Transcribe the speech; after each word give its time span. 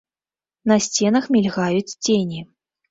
На 0.71 0.77
сценах 0.87 1.25
мільгаюць 1.39 1.97
цені. 2.05 2.45